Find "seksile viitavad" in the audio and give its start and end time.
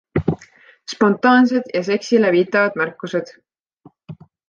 1.91-2.83